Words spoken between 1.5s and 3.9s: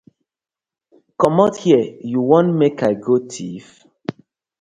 here yu won mek I go thief?